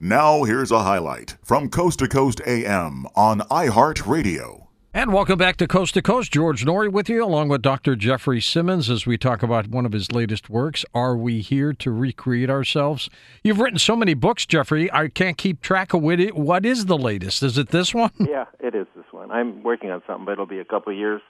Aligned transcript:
Now, 0.00 0.44
here's 0.44 0.70
a 0.70 0.84
highlight 0.84 1.36
from 1.42 1.68
Coast 1.68 1.98
to 1.98 2.06
Coast 2.06 2.40
AM 2.46 3.04
on 3.16 3.40
iHeartRadio. 3.40 4.68
And 4.94 5.12
welcome 5.12 5.36
back 5.36 5.56
to 5.56 5.66
Coast 5.66 5.94
to 5.94 6.02
Coast. 6.02 6.32
George 6.32 6.64
Noory 6.64 6.88
with 6.88 7.08
you, 7.08 7.24
along 7.24 7.48
with 7.48 7.62
Dr. 7.62 7.96
Geoffrey 7.96 8.40
Simmons, 8.40 8.88
as 8.88 9.06
we 9.06 9.18
talk 9.18 9.42
about 9.42 9.66
one 9.66 9.84
of 9.84 9.90
his 9.90 10.12
latest 10.12 10.48
works, 10.48 10.84
Are 10.94 11.16
We 11.16 11.40
Here 11.40 11.72
to 11.72 11.90
Recreate 11.90 12.48
Ourselves? 12.48 13.10
You've 13.42 13.58
written 13.58 13.80
so 13.80 13.96
many 13.96 14.14
books, 14.14 14.46
Geoffrey, 14.46 14.88
I 14.92 15.08
can't 15.08 15.36
keep 15.36 15.62
track 15.62 15.92
of 15.92 16.00
what, 16.00 16.20
it, 16.20 16.36
what 16.36 16.64
is 16.64 16.86
the 16.86 16.96
latest. 16.96 17.42
Is 17.42 17.58
it 17.58 17.70
this 17.70 17.92
one? 17.92 18.12
Yeah, 18.20 18.44
it 18.60 18.76
is 18.76 18.86
this 18.94 19.06
one. 19.10 19.32
I'm 19.32 19.64
working 19.64 19.90
on 19.90 20.00
something, 20.06 20.26
but 20.26 20.30
it'll 20.30 20.46
be 20.46 20.60
a 20.60 20.64
couple 20.64 20.92
of 20.92 20.98
years 20.98 21.22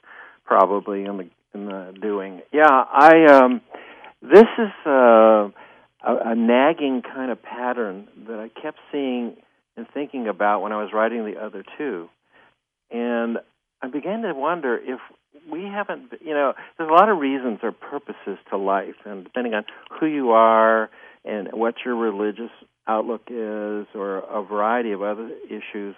probably 0.45 1.05
in 1.05 1.17
the, 1.17 1.29
in 1.55 1.65
the 1.65 1.95
doing. 1.99 2.41
Yeah, 2.53 2.69
I. 2.69 3.25
Um, 3.31 3.61
this 4.21 4.45
is 4.59 4.85
uh, 4.85 5.49
a, 6.03 6.31
a 6.31 6.35
nagging 6.35 7.01
kind 7.01 7.31
of 7.31 7.41
pattern 7.41 8.07
that 8.27 8.39
I 8.39 8.49
kept 8.61 8.77
seeing 8.91 9.35
and 9.75 9.87
thinking 9.93 10.27
about 10.27 10.61
when 10.61 10.71
I 10.71 10.81
was 10.81 10.91
writing 10.93 11.25
the 11.25 11.39
other 11.41 11.63
two. 11.77 12.09
And 12.91 13.37
I 13.81 13.87
began 13.87 14.21
to 14.23 14.33
wonder 14.33 14.77
if 14.77 14.99
we 15.49 15.63
haven't, 15.63 16.11
you 16.21 16.33
know, 16.33 16.53
there's 16.77 16.89
a 16.89 16.93
lot 16.93 17.09
of 17.09 17.17
reasons 17.17 17.59
or 17.63 17.71
purposes 17.71 18.37
to 18.49 18.57
life, 18.57 18.95
and 19.05 19.23
depending 19.23 19.53
on 19.53 19.63
who 19.99 20.05
you 20.05 20.31
are 20.31 20.89
and 21.23 21.49
what 21.53 21.75
your 21.85 21.95
religious 21.95 22.51
outlook 22.87 23.23
is, 23.29 23.85
or 23.93 24.17
a 24.17 24.43
variety 24.43 24.91
of 24.91 25.01
other 25.01 25.29
issues, 25.47 25.95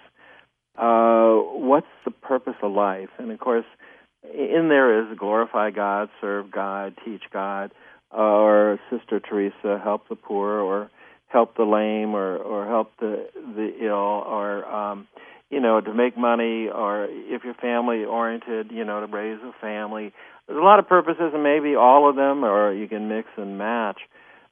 uh, 0.77 1.33
what's 1.35 1.87
the 2.05 2.11
purpose 2.11 2.55
of 2.61 2.71
life? 2.71 3.09
And 3.17 3.31
of 3.31 3.39
course, 3.39 3.65
in 4.23 4.67
there 4.69 5.01
is 5.01 5.17
glorify 5.17 5.71
God, 5.71 6.09
serve 6.19 6.51
God, 6.51 6.95
teach 7.05 7.23
God, 7.31 7.71
or 8.13 8.79
Sister 8.89 9.19
Teresa, 9.19 9.79
help 9.83 10.07
the 10.09 10.15
poor, 10.15 10.59
or 10.59 10.89
help 11.27 11.55
the 11.55 11.63
lame, 11.63 12.15
or 12.15 12.37
or 12.37 12.67
help 12.67 12.91
the 12.99 13.27
the 13.35 13.85
ill, 13.85 13.93
or 13.93 14.65
um, 14.65 15.07
you 15.49 15.59
know 15.59 15.79
to 15.81 15.93
make 15.93 16.17
money, 16.17 16.67
or 16.69 17.07
if 17.09 17.43
you're 17.43 17.53
family 17.53 18.03
oriented, 18.03 18.71
you 18.71 18.83
know 18.83 19.05
to 19.05 19.07
raise 19.07 19.39
a 19.41 19.53
family. 19.61 20.13
There's 20.47 20.59
a 20.59 20.63
lot 20.63 20.79
of 20.79 20.87
purposes, 20.87 21.31
and 21.33 21.43
maybe 21.43 21.75
all 21.75 22.09
of 22.09 22.15
them, 22.15 22.43
or 22.43 22.73
you 22.73 22.87
can 22.87 23.07
mix 23.07 23.29
and 23.37 23.57
match. 23.57 24.01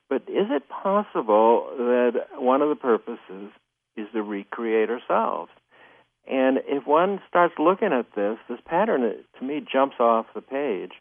But 0.10 0.24
is 0.24 0.48
it 0.50 0.64
possible 0.70 1.70
that 1.78 2.14
one 2.38 2.62
of 2.62 2.70
the 2.70 2.76
purposes 2.76 3.52
is 3.96 4.08
to 4.14 4.24
recreate 4.24 4.90
ourselves? 4.90 5.52
And 6.28 6.60
if 6.68 6.86
one 6.86 7.20
starts 7.28 7.56
looking 7.58 7.92
at 7.92 8.06
this, 8.16 8.38
this 8.48 8.60
pattern 8.66 9.02
to 9.02 9.46
me 9.46 9.66
jumps 9.72 9.96
off 10.00 10.28
the 10.34 10.42
page, 10.42 10.92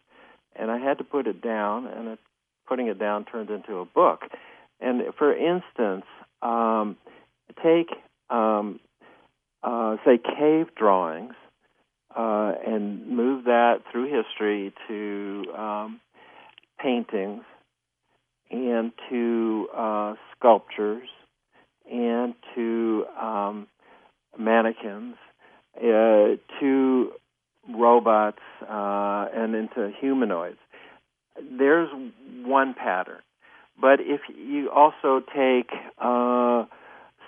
and 0.57 0.71
I 0.71 0.79
had 0.79 0.99
to 0.99 1.05
put 1.05 1.27
it 1.27 1.43
down, 1.43 1.87
and 1.87 2.09
it 2.09 2.19
putting 2.69 2.89
it 2.89 2.99
down 2.99 3.25
turned 3.25 3.51
into 3.51 3.79
a 3.79 3.85
book. 3.85 4.23
And 4.81 5.03
for 5.17 5.33
instance, 5.33 6.05
um, 6.43 6.97
take 7.63 7.89
um, 8.31 8.81
uh, 9.63 9.97
say 10.05 10.19
cave 10.19 10.69
drawings 10.77 11.35
uh, 12.17 12.53
and 12.67 13.09
move 13.09 13.45
that 13.45 13.83
through 13.91 14.05
history 14.05 14.73
to 14.87 15.45
um, 15.57 16.01
paintings 16.81 17.43
and 18.51 18.93
to 19.11 19.69
uh, 19.77 20.15
sculptures 20.37 21.09
and 21.91 22.35
to 22.55 23.05
um, 23.21 23.67
mannequins 24.39 25.17
uh, 25.77 26.37
to 26.61 27.13
robots 27.69 28.39
uh, 28.63 29.27
and 29.35 29.55
into 29.55 29.91
humanoids 30.01 30.59
there's 31.59 31.89
one 32.45 32.75
pattern. 32.75 33.21
But 33.81 34.01
if 34.01 34.21
you 34.29 34.71
also 34.71 35.21
take, 35.21 35.71
uh, 35.99 36.65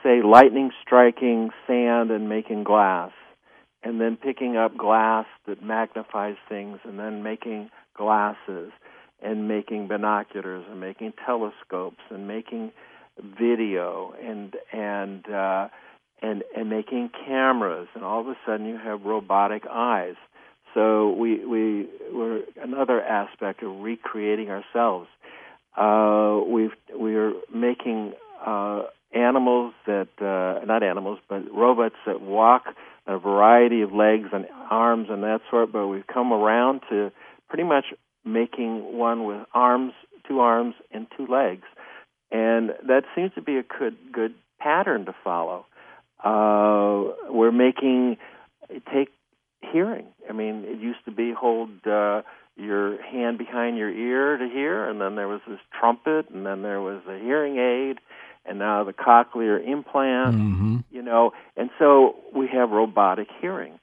say, 0.03 0.23
lightning 0.23 0.71
striking 0.83 1.51
sand 1.67 2.11
and 2.11 2.29
making 2.29 2.65
glass, 2.65 3.13
and 3.83 4.01
then 4.01 4.17
picking 4.17 4.57
up 4.57 4.77
glass 4.77 5.27
that 5.47 5.63
magnifies 5.63 6.37
things, 6.49 6.79
and 6.85 6.99
then 6.99 7.23
making 7.23 7.71
glasses, 7.97 8.73
and 9.23 9.49
making 9.49 9.89
binoculars, 9.89 10.65
and 10.69 10.81
making 10.81 11.13
telescopes, 11.25 12.03
and 12.11 12.27
making 12.27 12.73
video, 13.39 14.15
and 14.23 14.57
and 14.73 15.29
uh, 15.31 15.69
and 16.21 16.43
and 16.57 16.69
making 16.69 17.11
cameras, 17.27 17.89
and 17.95 18.05
all 18.05 18.21
of 18.21 18.27
a 18.27 18.37
sudden 18.45 18.67
you 18.67 18.77
have 18.77 19.03
robotic 19.05 19.65
eyes. 19.71 20.17
So 20.75 21.11
we 21.13 21.45
we 21.45 21.89
were 22.13 22.41
another 22.61 23.03
aspect 23.03 23.63
of 23.63 23.81
recreating 23.81 24.51
ourselves. 24.51 25.09
Uh, 25.77 26.41
we've 26.47 26.75
we're 26.93 27.35
making 27.55 28.13
uh, 28.45 28.83
animals 29.13 29.75
that 29.87 30.09
uh, 30.21 30.65
not 30.65 30.83
animals 30.83 31.19
but 31.29 31.43
robots 31.53 31.97
that 32.07 32.21
walk 32.21 32.65
a 33.07 33.19
variety 33.19 33.83
of 33.83 33.93
legs 33.93 34.29
and 34.33 34.47
arms 34.71 35.09
and 35.11 35.23
that 35.23 35.41
sort. 35.51 35.73
But 35.73 35.89
we've 35.89 36.07
come 36.07 36.33
around 36.33 36.83
to 36.91 37.11
pretty 37.49 37.65
much 37.65 37.87
making 38.25 38.97
one 38.97 39.25
with 39.25 39.47
arms, 39.53 39.93
two 40.29 40.41
arms 40.41 40.75
and 40.93 41.07
two 41.17 41.27
legs, 41.27 41.65
and 42.31 42.71
that 42.87 43.03
seems 43.15 43.33
to 43.35 43.43
be 43.43 43.57
a 43.57 43.63
good 43.63 43.97
good 44.13 44.35
pattern 44.61 45.07
to 45.07 45.15
follow. 45.25 45.67
Uh, 46.23 47.15
we're 47.31 47.53
making 47.53 48.19
take 48.93 49.09
hearing. 49.73 50.07
I 50.29 50.33
mean, 50.33 50.65
it 50.67 50.81
used 50.81 51.05
to 51.05 51.11
be 51.11 51.33
hold 51.33 51.71
uh, 51.87 52.23
your 52.57 53.03
hand 53.03 53.39
behind 53.39 53.79
your 53.79 53.91
ear 53.91 54.37
to 54.37 54.49
hear, 54.49 54.89
and 54.89 55.01
then 55.01 55.17
there 55.17 55.29
was 55.29 55.41
this 55.49 55.59
trumpet, 55.79 56.31
and 56.31 56.45
then 56.45 56.63
there 56.63 56.81
was 56.81 57.03
a 57.09 57.19
hearing 57.19 57.59
aid, 57.59 57.99
and 58.45 58.59
now 58.59 58.85
the 58.85 58.93
cochlear 58.93 59.65
implant. 59.67 60.37
Mm-hmm. 60.37 60.77
You 60.91 61.03
know, 61.03 61.33
and 61.57 61.71
so 61.79 62.17
we 62.35 62.49
have 62.53 62.71
robotic 62.71 63.29
hearing. 63.41 63.79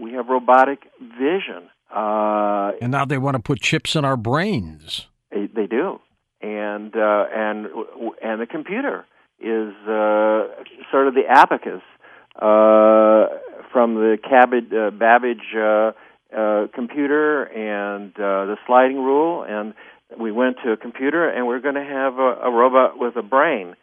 We 0.00 0.12
have 0.14 0.28
robotic 0.28 0.84
vision. 1.00 1.68
Uh, 1.94 2.72
and 2.80 2.90
now 2.90 3.04
they 3.04 3.18
want 3.18 3.36
to 3.36 3.42
put 3.42 3.60
chips 3.60 3.94
in 3.94 4.04
our 4.04 4.16
brains. 4.16 5.06
They, 5.30 5.46
they 5.46 5.66
do, 5.66 6.00
and 6.40 6.94
uh, 6.96 7.24
and 7.34 7.66
and 8.22 8.40
the 8.40 8.46
computer 8.50 9.04
is 9.38 9.74
uh, 9.86 10.48
sort 10.90 11.08
of 11.08 11.14
the 11.14 11.24
abacus 11.28 11.82
uh, 12.40 13.26
from 13.74 13.96
the 13.96 14.16
Cabbage, 14.22 14.72
uh, 14.72 14.90
Babbage 14.92 15.52
uh, 15.54 15.90
uh, 16.34 16.68
computer 16.72 17.42
and 17.42 18.12
uh, 18.12 18.46
the 18.46 18.56
sliding 18.68 18.98
rule, 18.98 19.44
and 19.46 19.74
we 20.18 20.30
went 20.30 20.58
to 20.64 20.70
a 20.70 20.76
computer, 20.76 21.28
and 21.28 21.48
we're 21.48 21.60
going 21.60 21.74
to 21.74 21.84
have 21.84 22.14
a, 22.14 22.46
a 22.46 22.50
robot 22.52 22.98
with 22.98 23.16
a 23.16 23.22
brain, 23.22 23.74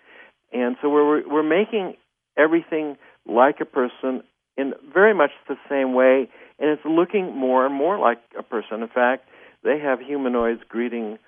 and 0.54 0.78
so 0.82 0.90
we're 0.90 1.28
we're 1.28 1.44
making 1.44 1.96
everything 2.38 2.98
like 3.28 3.60
a 3.60 3.66
person 3.66 4.24
in 4.58 4.74
very 4.94 5.14
much 5.14 5.32
the 5.50 5.58
same 5.70 5.94
way, 5.94 6.30
and 6.58 6.70
it's 6.70 6.86
looking 6.86 7.36
more 7.36 7.66
and 7.66 7.76
more 7.76 8.00
like 8.00 8.20
a 8.40 8.44
person. 8.44 8.82
In 8.82 8.88
fact, 8.88 9.28
they 9.64 9.78
have 9.78 10.00
humanoids 10.00 10.62
greeting 10.70 11.20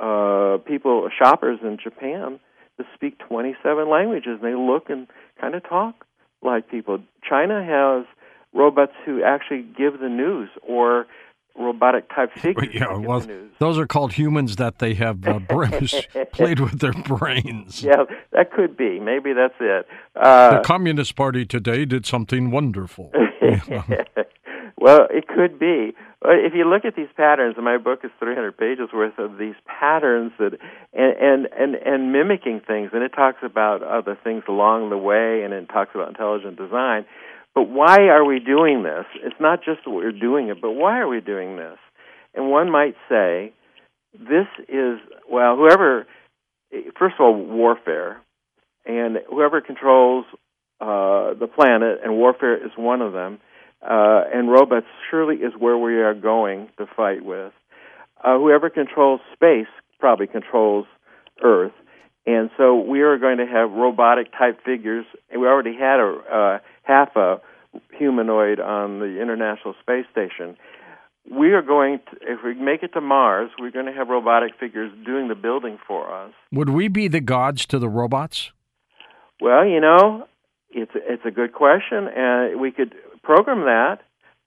uh, 0.00 0.58
people, 0.66 1.08
shoppers 1.16 1.60
in 1.62 1.78
Japan, 1.82 2.40
that 2.78 2.86
speak 2.94 3.18
27 3.28 3.88
languages. 3.88 4.38
and 4.40 4.42
They 4.42 4.56
look 4.56 4.90
and 4.90 5.06
kind 5.40 5.54
of 5.54 5.62
talk 5.68 6.04
like 6.42 6.70
people. 6.70 7.00
China 7.28 7.64
has 7.64 8.06
robots 8.54 8.92
who 9.04 9.22
actually 9.22 9.62
give 9.62 10.00
the 10.00 10.08
news 10.08 10.48
or 10.66 11.06
robotic 11.58 12.08
type 12.14 12.32
figures. 12.36 12.68
Yeah, 12.72 12.96
well, 12.96 13.26
those 13.58 13.78
are 13.78 13.86
called 13.86 14.12
humans 14.12 14.56
that 14.56 14.78
they 14.78 14.94
have 14.94 15.26
uh, 15.26 15.40
played 16.32 16.60
with 16.60 16.80
their 16.80 16.92
brains. 16.92 17.82
Yeah, 17.88 18.04
that 18.32 18.52
could 18.52 18.76
be. 18.76 19.00
Maybe 19.00 19.32
that's 19.32 19.54
it. 19.60 19.86
Uh, 20.14 20.58
the 20.58 20.62
Communist 20.62 21.16
Party 21.16 21.46
today 21.46 21.84
did 21.84 22.06
something 22.06 22.50
wonderful. 22.50 23.12
Well, 24.80 25.06
it 25.10 25.26
could 25.26 25.58
be. 25.58 25.92
If 26.24 26.52
you 26.54 26.64
look 26.68 26.84
at 26.84 26.96
these 26.96 27.08
patterns, 27.16 27.54
and 27.56 27.64
my 27.64 27.78
book 27.78 28.00
is 28.04 28.10
300 28.18 28.56
pages 28.56 28.88
worth 28.92 29.18
of 29.18 29.38
these 29.38 29.54
patterns 29.66 30.32
that 30.38 30.58
and 30.92 31.16
and 31.20 31.48
and, 31.56 31.74
and 31.74 32.12
mimicking 32.12 32.60
things, 32.66 32.90
and 32.92 33.02
it 33.02 33.10
talks 33.10 33.38
about 33.42 33.82
other 33.82 34.16
things 34.22 34.44
along 34.48 34.90
the 34.90 34.98
way, 34.98 35.42
and 35.42 35.52
it 35.52 35.68
talks 35.68 35.90
about 35.94 36.08
intelligent 36.08 36.56
design. 36.56 37.06
But 37.54 37.68
why 37.68 38.08
are 38.08 38.24
we 38.24 38.38
doing 38.38 38.84
this? 38.84 39.04
It's 39.16 39.40
not 39.40 39.64
just 39.64 39.80
that 39.84 39.90
we're 39.90 40.12
doing 40.12 40.48
it, 40.48 40.60
but 40.60 40.72
why 40.72 40.98
are 40.98 41.08
we 41.08 41.20
doing 41.20 41.56
this? 41.56 41.78
And 42.34 42.50
one 42.50 42.70
might 42.70 42.94
say, 43.08 43.52
this 44.12 44.46
is, 44.68 45.00
well, 45.28 45.56
whoever, 45.56 46.06
first 46.98 47.16
of 47.18 47.20
all, 47.20 47.34
warfare, 47.34 48.20
and 48.86 49.18
whoever 49.28 49.60
controls 49.60 50.24
uh, 50.80 51.34
the 51.34 51.48
planet, 51.52 51.98
and 52.04 52.14
warfare 52.14 52.54
is 52.64 52.70
one 52.76 53.02
of 53.02 53.12
them, 53.12 53.40
uh, 53.82 54.22
and 54.32 54.50
robots 54.50 54.86
surely 55.10 55.36
is 55.36 55.52
where 55.58 55.78
we 55.78 55.96
are 55.96 56.14
going 56.14 56.68
to 56.78 56.86
fight 56.96 57.24
with. 57.24 57.52
Uh, 58.22 58.38
whoever 58.38 58.68
controls 58.70 59.20
space 59.32 59.68
probably 60.00 60.26
controls 60.26 60.86
Earth. 61.42 61.72
And 62.26 62.50
so 62.56 62.78
we 62.78 63.00
are 63.00 63.16
going 63.16 63.38
to 63.38 63.46
have 63.46 63.70
robotic 63.70 64.32
type 64.32 64.60
figures, 64.64 65.06
and 65.30 65.40
we 65.40 65.46
already 65.46 65.74
had 65.74 65.98
a 66.00 66.18
uh, 66.30 66.58
half 66.82 67.16
a 67.16 67.40
humanoid 67.96 68.60
on 68.60 68.98
the 68.98 69.20
International 69.20 69.74
Space 69.80 70.04
Station. 70.10 70.56
We 71.30 71.52
are 71.52 71.62
going 71.62 72.00
to, 72.10 72.16
if 72.22 72.40
we 72.44 72.54
make 72.54 72.82
it 72.82 72.92
to 72.94 73.00
Mars, 73.00 73.50
we're 73.58 73.70
going 73.70 73.86
to 73.86 73.92
have 73.92 74.08
robotic 74.08 74.52
figures 74.58 74.90
doing 75.04 75.28
the 75.28 75.34
building 75.34 75.78
for 75.86 76.12
us. 76.12 76.32
Would 76.52 76.70
we 76.70 76.88
be 76.88 77.08
the 77.08 77.20
gods 77.20 77.66
to 77.66 77.78
the 77.78 77.88
robots? 77.88 78.50
Well, 79.40 79.64
you 79.66 79.80
know, 79.80 80.26
it's 80.70 80.92
it's 80.94 81.24
a 81.24 81.30
good 81.30 81.52
question, 81.52 82.08
and 82.14 82.60
we 82.60 82.72
could 82.72 82.94
program 83.28 83.66
that. 83.66 83.98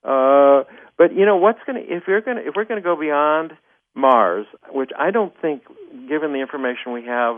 Uh, 0.03 0.63
but 0.97 1.15
you 1.15 1.25
know, 1.25 1.37
what's 1.37 1.59
going 1.67 1.77
to 1.77 1.95
if 1.95 2.03
you're 2.07 2.21
going 2.21 2.37
if 2.39 2.55
we're 2.55 2.65
going 2.65 2.81
to 2.81 2.83
go 2.83 2.99
beyond 2.99 3.51
Mars, 3.95 4.47
which 4.71 4.89
I 4.97 5.11
don't 5.11 5.33
think, 5.39 5.61
given 6.09 6.33
the 6.33 6.41
information 6.41 6.91
we 6.91 7.05
have 7.05 7.35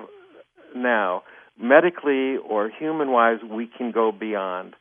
now, 0.73 1.23
medically 1.59 2.37
or 2.37 2.71
human 2.79 3.11
wise, 3.11 3.39
we 3.43 3.69
can 3.77 3.91
go 3.91 4.11
beyond. 4.11 4.75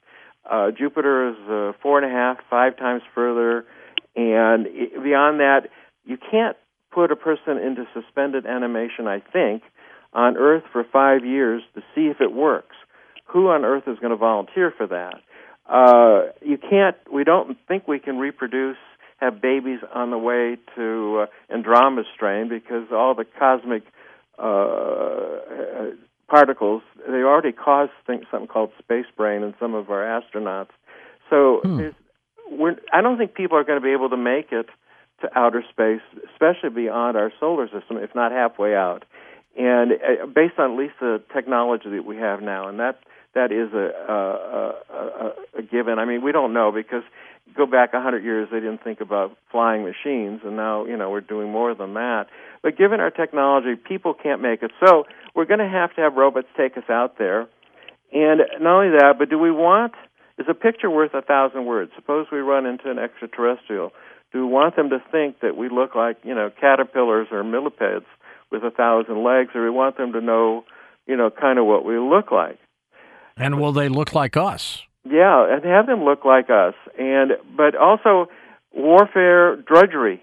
Uh, 0.49 0.71
Jupiter 0.71 1.31
is 1.31 1.37
uh, 1.49 1.73
four 1.83 2.01
and 2.01 2.11
a 2.11 2.15
half, 2.15 2.39
five 2.49 2.77
times 2.77 3.03
further, 3.15 3.65
and 4.15 4.67
beyond 5.03 5.41
that, 5.41 5.63
you 6.05 6.17
can't 6.31 6.57
put 6.93 7.11
a 7.11 7.17
person 7.17 7.59
into 7.59 7.85
suspended 7.95 8.47
animation. 8.47 9.09
I 9.09 9.21
think 9.33 9.63
on 10.13 10.37
Earth 10.37 10.65
for 10.73 10.85
five 10.93 11.25
years 11.25 11.63
to 11.75 11.81
see 11.95 12.07
if 12.07 12.21
it 12.21 12.33
works. 12.33 12.77
Who 13.33 13.49
on 13.49 13.65
earth 13.65 13.85
is 13.87 13.99
going 13.99 14.11
to 14.11 14.17
volunteer 14.17 14.75
for 14.77 14.87
that? 14.89 15.15
Uh, 15.67 16.23
you 16.41 16.59
can't. 16.59 16.97
We 17.13 17.25
don't 17.25 17.57
think 17.69 17.87
we 17.87 17.99
can 17.99 18.19
reproduce, 18.19 18.77
have 19.19 19.41
babies 19.41 19.81
on 19.95 20.11
the 20.11 20.19
way 20.19 20.57
to 20.77 21.27
uh, 21.27 21.55
Andromeda 21.55 22.03
strain 22.15 22.49
because 22.49 22.89
all 22.93 23.15
the 23.15 23.25
cosmic 23.25 23.85
uh, 24.39 25.93
particles 26.29 26.83
they 27.07 27.19
already 27.19 27.53
cause 27.53 27.91
things, 28.07 28.25
something 28.31 28.49
called 28.49 28.71
space 28.79 29.07
brain 29.17 29.43
in 29.43 29.55
some 29.61 29.75
of 29.75 29.91
our 29.91 30.03
astronauts. 30.03 30.71
So 31.31 31.61
hmm. 31.63 31.89
we're, 32.51 32.77
I 32.93 33.01
don't 33.01 33.19
think 33.19 33.35
people 33.35 33.57
are 33.57 33.65
going 33.65 33.81
to 33.81 33.85
be 33.85 33.93
able 33.93 34.11
to 34.11 34.17
make 34.17 34.53
it 34.53 34.69
to 35.21 35.39
outer 35.39 35.63
space, 35.71 36.01
especially 36.33 36.71
beyond 36.71 37.17
our 37.17 37.33
solar 37.39 37.67
system, 37.69 37.97
if 37.99 38.15
not 38.15 38.33
halfway 38.33 38.75
out. 38.75 39.05
And 39.57 39.93
uh, 39.93 40.27
based 40.27 40.59
on 40.59 40.73
at 40.73 40.79
least 40.79 40.95
the 41.01 41.23
technology 41.35 41.91
that 41.91 42.05
we 42.05 42.17
have 42.17 42.41
now, 42.41 42.69
and 42.69 42.81
that 42.81 42.99
that 43.35 43.51
is 43.51 43.73
a, 43.73 44.13
a, 44.13 44.95
a, 44.95 45.33
a 45.59 45.63
given. 45.63 45.99
I 45.99 46.05
mean, 46.05 46.23
we 46.23 46.33
don't 46.33 46.53
know 46.53 46.71
because 46.73 47.03
go 47.57 47.67
back 47.67 47.95
a 47.95 48.01
hundred 48.01 48.25
years, 48.25 48.49
they 48.51 48.61
didn't 48.61 48.83
think 48.83 49.01
about 49.01 49.37
flying 49.51 49.85
machines, 49.85 50.41
and 50.45 50.57
now 50.57 50.85
you 50.85 50.97
know 50.97 51.11
we're 51.11 51.21
doing 51.21 51.51
more 51.51 51.75
than 51.75 51.95
that. 51.95 52.27
But 52.63 52.77
given 52.77 53.01
our 53.01 53.11
technology, 53.11 53.75
people 53.77 54.15
can't 54.15 54.41
make 54.41 54.63
it. 54.63 54.71
So 54.85 55.05
we're 55.35 55.47
going 55.47 55.61
to 55.61 55.69
have 55.69 55.95
to 55.97 56.03
have 56.03 56.15
robots 56.15 56.49
take 56.57 56.77
us 56.77 56.89
out 56.89 57.19
there. 57.19 57.49
And 58.13 58.43
not 58.61 58.85
only 58.85 58.99
that, 58.99 59.15
but 59.19 59.31
do 59.31 59.39
we 59.39 59.51
want? 59.51 59.93
Is 60.39 60.47
a 60.49 60.55
picture 60.55 60.91
worth 60.91 61.15
a 61.15 61.23
thousand 61.23 61.67
words? 61.67 61.93
Suppose 61.95 62.27
we 62.33 62.39
run 62.39 62.67
into 62.67 62.91
an 62.91 62.99
extraterrestrial. 62.99 63.93
Do 64.33 64.47
we 64.47 64.51
want 64.51 64.77
them 64.77 64.91
to 64.91 64.99
think 65.13 65.41
that 65.41 65.57
we 65.57 65.69
look 65.69 65.95
like 65.95 66.19
you 66.25 66.35
know 66.35 66.51
caterpillars 66.61 67.29
or 67.31 67.43
millipedes 67.45 68.07
with 68.51 68.63
a 68.63 68.71
thousand 68.71 69.23
legs, 69.25 69.51
or 69.55 69.63
we 69.63 69.71
want 69.71 69.97
them 69.97 70.13
to 70.13 70.21
know 70.21 70.65
you 71.07 71.17
know 71.17 71.31
kind 71.31 71.59
of 71.59 71.67
what 71.67 71.85
we 71.85 71.99
look 71.99 72.31
like? 72.31 72.59
And 73.37 73.61
will 73.61 73.73
they 73.73 73.89
look 73.89 74.15
like 74.15 74.37
us? 74.37 74.83
Yeah, 75.05 75.53
and 75.53 75.65
have 75.65 75.87
them 75.87 76.05
look 76.05 76.25
like 76.25 76.49
us. 76.51 76.75
And 76.99 77.33
but 77.57 77.75
also 77.75 78.29
warfare 78.73 79.57
drudgery. 79.57 80.23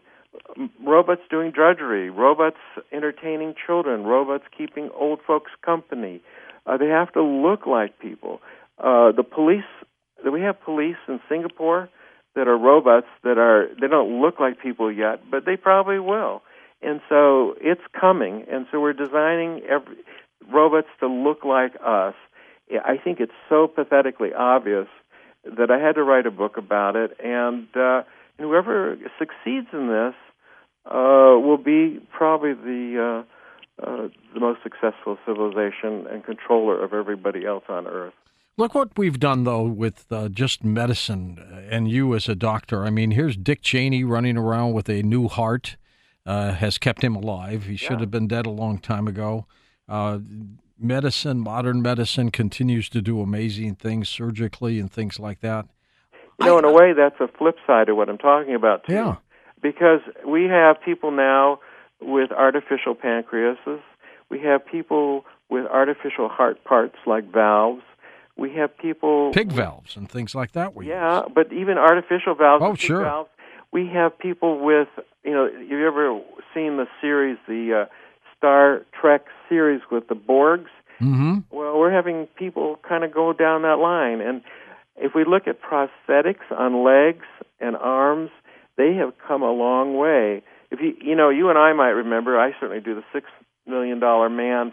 Robots 0.83 1.21
doing 1.29 1.51
drudgery, 1.51 2.09
robots 2.09 2.57
entertaining 2.91 3.55
children, 3.65 4.03
robots 4.03 4.45
keeping 4.57 4.89
old 4.95 5.19
folks 5.25 5.51
company. 5.63 6.21
Uh, 6.65 6.77
they 6.77 6.87
have 6.87 7.11
to 7.13 7.23
look 7.23 7.65
like 7.65 7.99
people. 7.99 8.41
Uh, 8.77 9.11
the 9.11 9.23
police, 9.23 9.63
we 10.29 10.41
have 10.41 10.59
police 10.61 10.97
in 11.07 11.19
Singapore 11.29 11.89
that 12.35 12.47
are 12.47 12.57
robots 12.57 13.07
that 13.23 13.37
are 13.37 13.67
they 13.79 13.87
don't 13.87 14.21
look 14.21 14.39
like 14.39 14.61
people 14.61 14.91
yet, 14.91 15.29
but 15.29 15.45
they 15.45 15.55
probably 15.55 15.99
will. 15.99 16.41
And 16.81 17.01
so 17.09 17.55
it's 17.59 17.81
coming, 17.99 18.45
and 18.49 18.65
so 18.71 18.79
we're 18.79 18.93
designing 18.93 19.61
every, 19.69 19.97
robots 20.51 20.87
to 21.01 21.07
look 21.07 21.43
like 21.43 21.73
us 21.85 22.15
I 22.71 22.97
think 22.97 23.19
it's 23.19 23.33
so 23.47 23.67
pathetically 23.67 24.33
obvious 24.33 24.87
that 25.43 25.71
I 25.71 25.79
had 25.79 25.95
to 25.95 26.03
write 26.03 26.25
a 26.25 26.31
book 26.31 26.57
about 26.57 26.95
it, 26.95 27.17
and 27.23 27.67
uh, 27.75 28.03
whoever 28.37 28.97
succeeds 29.17 29.67
in 29.73 29.87
this 29.87 30.13
uh, 30.85 31.37
will 31.39 31.57
be 31.57 31.99
probably 32.11 32.53
the 32.53 33.23
uh, 33.25 33.85
uh, 33.85 34.09
the 34.33 34.39
most 34.39 34.59
successful 34.61 35.17
civilization 35.25 36.05
and 36.11 36.23
controller 36.23 36.83
of 36.83 36.93
everybody 36.93 37.45
else 37.45 37.63
on 37.69 37.87
Earth. 37.87 38.13
Look 38.57 38.75
what 38.75 38.97
we've 38.97 39.19
done, 39.19 39.45
though, 39.45 39.63
with 39.63 40.05
uh, 40.11 40.27
just 40.27 40.65
medicine 40.65 41.65
and 41.71 41.87
you 41.89 42.13
as 42.13 42.27
a 42.27 42.35
doctor. 42.35 42.83
I 42.83 42.89
mean, 42.89 43.11
here's 43.11 43.37
Dick 43.37 43.61
Cheney 43.61 44.03
running 44.03 44.35
around 44.35 44.73
with 44.73 44.89
a 44.89 45.01
new 45.01 45.29
heart, 45.29 45.77
uh, 46.25 46.51
has 46.55 46.77
kept 46.77 47.01
him 47.01 47.15
alive. 47.15 47.63
He 47.67 47.77
should 47.77 47.91
yeah. 47.91 47.99
have 48.01 48.11
been 48.11 48.27
dead 48.27 48.45
a 48.45 48.49
long 48.49 48.77
time 48.77 49.07
ago. 49.07 49.45
Uh, 49.87 50.19
medicine, 50.79 51.39
modern 51.39 51.81
medicine, 51.81 52.31
continues 52.31 52.89
to 52.89 53.01
do 53.01 53.21
amazing 53.21 53.75
things 53.75 54.09
surgically 54.09 54.79
and 54.79 54.91
things 54.91 55.19
like 55.19 55.41
that. 55.41 55.67
You 56.39 56.45
know, 56.45 56.55
I, 56.55 56.59
in 56.59 56.65
a 56.65 56.71
way, 56.71 56.93
that's 56.93 57.19
a 57.19 57.27
flip 57.27 57.57
side 57.67 57.89
of 57.89 57.97
what 57.97 58.09
I'm 58.09 58.17
talking 58.17 58.55
about, 58.55 58.85
too. 58.85 58.93
Yeah. 58.93 59.15
Because 59.61 59.99
we 60.25 60.45
have 60.45 60.77
people 60.83 61.11
now 61.11 61.59
with 62.01 62.31
artificial 62.31 62.95
pancreases. 62.95 63.81
We 64.29 64.39
have 64.41 64.65
people 64.65 65.25
with 65.49 65.65
artificial 65.65 66.29
heart 66.29 66.63
parts 66.63 66.95
like 67.05 67.31
valves. 67.31 67.81
We 68.37 68.53
have 68.53 68.77
people 68.77 69.31
pig 69.33 69.51
valves 69.51 69.97
and 69.97 70.09
things 70.09 70.33
like 70.33 70.53
that. 70.53 70.75
We 70.75 70.87
yeah, 70.87 71.23
use. 71.23 71.31
but 71.35 71.51
even 71.51 71.77
artificial 71.77 72.35
valves. 72.35 72.63
Oh, 72.65 72.75
sure. 72.75 73.03
Valves. 73.03 73.29
We 73.73 73.87
have 73.87 74.17
people 74.17 74.63
with 74.63 74.87
you 75.25 75.31
know. 75.31 75.51
Have 75.51 75.69
you 75.69 75.85
ever 75.85 76.21
seen 76.53 76.77
the 76.77 76.87
series 77.01 77.37
the 77.47 77.81
uh, 77.81 77.93
Star 78.39 78.85
Trek 78.99 79.25
series 79.49 79.81
with 79.91 80.07
the 80.07 80.15
Borgs. 80.15 80.71
Mm-hmm. 81.01 81.39
Well, 81.51 81.77
we're 81.77 81.91
having 81.91 82.27
people 82.37 82.79
kind 82.87 83.03
of 83.03 83.13
go 83.13 83.33
down 83.33 83.61
that 83.61 83.79
line, 83.79 84.21
and 84.21 84.41
if 84.95 85.13
we 85.13 85.23
look 85.23 85.43
at 85.47 85.59
prosthetics 85.61 86.51
on 86.51 86.83
legs 86.83 87.25
and 87.59 87.75
arms, 87.75 88.31
they 88.77 88.95
have 88.95 89.13
come 89.27 89.41
a 89.41 89.51
long 89.51 89.97
way. 89.97 90.41
If 90.71 90.79
you 90.81 90.95
you 91.01 91.15
know, 91.15 91.29
you 91.29 91.49
and 91.49 91.57
I 91.57 91.73
might 91.73 91.89
remember. 91.89 92.39
I 92.39 92.51
certainly 92.59 92.81
do 92.81 92.95
the 92.95 93.03
six 93.13 93.27
million 93.67 93.99
dollar 93.99 94.29
man 94.29 94.71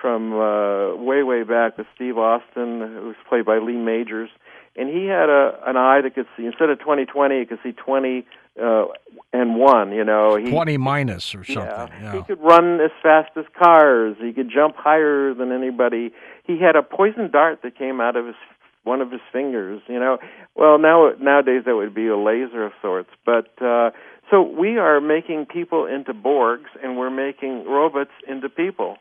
from 0.00 0.32
uh, 0.32 0.94
way 0.96 1.22
way 1.22 1.42
back 1.42 1.76
with 1.76 1.86
Steve 1.94 2.18
Austin, 2.18 2.80
who 2.80 3.06
was 3.08 3.16
played 3.28 3.44
by 3.44 3.58
Lee 3.58 3.76
Majors, 3.76 4.30
and 4.78 4.88
he 4.88 5.06
had 5.06 5.28
a 5.28 5.58
an 5.66 5.76
eye 5.76 6.00
that 6.02 6.14
could 6.14 6.26
see 6.36 6.46
instead 6.46 6.70
of 6.70 6.78
twenty 6.78 7.04
twenty, 7.04 7.40
he 7.40 7.46
could 7.46 7.58
see 7.62 7.72
twenty 7.72 8.24
uh, 8.60 8.86
and 9.32 9.56
one. 9.56 9.92
You 9.92 10.04
know, 10.04 10.36
he, 10.36 10.50
twenty 10.50 10.76
minus 10.76 11.34
or 11.34 11.44
something. 11.44 11.62
Yeah. 11.68 11.88
yeah, 12.00 12.12
he 12.12 12.22
could 12.22 12.40
run 12.40 12.80
as 12.80 12.90
fast 13.02 13.30
as 13.36 13.44
cars. 13.60 14.16
He 14.20 14.32
could 14.32 14.50
jump 14.50 14.76
higher 14.76 15.34
than 15.34 15.52
anybody. 15.52 16.12
He 16.44 16.58
had 16.60 16.76
a 16.76 16.82
poison 16.82 17.30
dart 17.30 17.60
that 17.62 17.76
came 17.76 18.00
out 18.00 18.16
of 18.16 18.26
his 18.26 18.36
one 18.84 19.00
of 19.00 19.10
his 19.10 19.20
fingers. 19.32 19.82
You 19.88 19.98
know, 19.98 20.18
well 20.54 20.78
now 20.78 21.10
nowadays 21.20 21.62
that 21.66 21.74
would 21.74 21.94
be 21.94 22.06
a 22.06 22.16
laser 22.16 22.64
of 22.64 22.72
sorts. 22.80 23.10
But 23.26 23.50
uh, 23.60 23.90
so 24.30 24.42
we 24.42 24.78
are 24.78 25.00
making 25.00 25.46
people 25.46 25.86
into 25.86 26.14
Borgs, 26.14 26.70
and 26.82 26.96
we're 26.96 27.10
making 27.10 27.64
robots 27.66 28.12
into 28.28 28.48
people. 28.48 28.96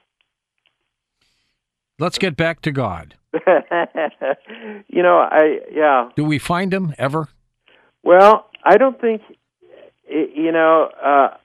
Let's 2.00 2.18
get 2.18 2.38
back 2.38 2.62
to 2.62 2.72
God. 2.72 3.16
you 3.34 5.04
know, 5.04 5.18
I 5.18 5.60
yeah. 5.72 6.10
Do 6.16 6.24
we 6.24 6.40
find 6.40 6.74
him 6.74 6.94
ever? 6.98 7.28
Well, 8.04 8.50
I 8.64 8.78
don't 8.78 9.00
think 9.00 9.22
you 10.10 10.52
know, 10.52 10.90
uh, 11.04 11.38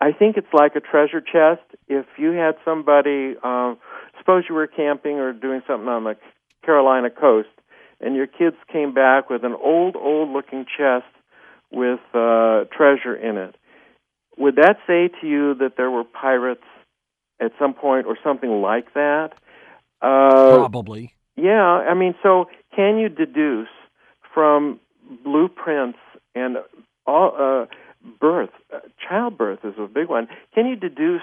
I 0.00 0.12
think 0.12 0.36
it's 0.36 0.52
like 0.52 0.76
a 0.76 0.80
treasure 0.80 1.20
chest. 1.20 1.62
If 1.88 2.06
you 2.18 2.32
had 2.32 2.56
somebody, 2.64 3.34
um, 3.42 3.78
suppose 4.18 4.44
you 4.48 4.54
were 4.54 4.66
camping 4.66 5.18
or 5.18 5.32
doing 5.32 5.62
something 5.66 5.88
on 5.88 6.04
the 6.04 6.16
Carolina 6.64 7.10
coast, 7.10 7.48
and 8.00 8.14
your 8.14 8.26
kids 8.26 8.56
came 8.72 8.94
back 8.94 9.30
with 9.30 9.44
an 9.44 9.54
old, 9.54 9.96
old-looking 9.96 10.66
chest 10.76 11.06
with 11.70 12.00
uh, 12.14 12.64
treasure 12.76 13.14
in 13.14 13.36
it. 13.36 13.56
Would 14.38 14.56
that 14.56 14.78
say 14.86 15.08
to 15.20 15.26
you 15.26 15.54
that 15.54 15.76
there 15.76 15.90
were 15.90 16.04
pirates 16.04 16.64
at 17.42 17.52
some 17.58 17.74
point 17.74 18.06
or 18.06 18.16
something 18.22 18.62
like 18.62 18.94
that? 18.94 19.30
Uh, 20.00 20.56
Probably. 20.56 21.14
Yeah, 21.36 21.62
I 21.62 21.94
mean, 21.94 22.14
so 22.22 22.46
can 22.74 22.98
you 22.98 23.08
deduce 23.08 23.68
from 24.34 24.80
blueprints 25.24 25.98
and 26.34 26.58
all 27.06 27.34
uh, 27.38 27.66
birth, 28.20 28.50
uh, 28.74 28.80
childbirth 29.08 29.60
is 29.64 29.74
a 29.78 29.86
big 29.86 30.08
one. 30.08 30.28
Can 30.54 30.66
you 30.66 30.76
deduce 30.76 31.22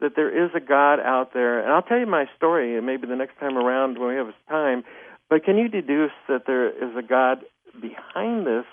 that 0.00 0.16
there 0.16 0.44
is 0.44 0.50
a 0.54 0.60
God 0.60 1.00
out 1.00 1.32
there? 1.34 1.60
And 1.60 1.72
I'll 1.72 1.82
tell 1.82 1.98
you 1.98 2.06
my 2.06 2.26
story, 2.36 2.76
and 2.76 2.86
maybe 2.86 3.06
the 3.06 3.16
next 3.16 3.38
time 3.38 3.56
around 3.56 3.98
when 3.98 4.08
we 4.08 4.14
have 4.16 4.28
time. 4.48 4.84
But 5.28 5.44
can 5.44 5.56
you 5.56 5.68
deduce 5.68 6.12
that 6.28 6.42
there 6.46 6.68
is 6.68 6.96
a 6.96 7.02
God 7.02 7.44
behind 7.80 8.46
this, 8.46 8.64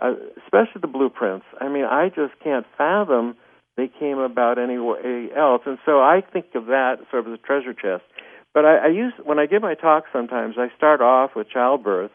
uh, 0.00 0.12
especially 0.44 0.80
the 0.80 0.88
blueprints? 0.88 1.46
I 1.60 1.68
mean, 1.68 1.84
I 1.84 2.08
just 2.08 2.38
can't 2.42 2.66
fathom 2.76 3.36
they 3.76 3.88
came 3.88 4.18
about 4.18 4.58
any 4.58 4.78
way 4.78 5.28
else. 5.36 5.62
And 5.66 5.78
so 5.84 6.00
I 6.00 6.22
think 6.32 6.46
of 6.54 6.66
that 6.66 6.98
sort 7.10 7.26
of 7.26 7.32
as 7.32 7.38
a 7.38 7.46
treasure 7.46 7.74
chest. 7.74 8.04
But 8.54 8.64
I, 8.64 8.76
I 8.76 8.86
use 8.88 9.12
when 9.22 9.38
I 9.38 9.46
give 9.46 9.62
my 9.62 9.74
talks 9.74 10.08
sometimes 10.12 10.56
I 10.58 10.68
start 10.76 11.00
off 11.00 11.32
with 11.36 11.50
childbirth 11.50 12.10